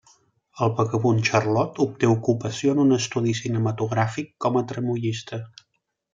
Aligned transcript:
El 0.67 0.71
vagabund 0.77 1.19
Charlot 1.27 1.81
obté 1.85 2.09
ocupació 2.13 2.73
en 2.77 2.81
un 2.85 2.97
estudi 2.97 3.37
cinematogràfic 3.41 4.33
com 4.47 4.59
a 4.59 4.65
tramoista. 4.73 5.43